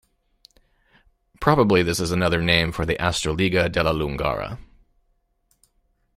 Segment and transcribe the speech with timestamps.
[1.39, 4.57] Probably this is another name for the 'astroliga della Lungara'.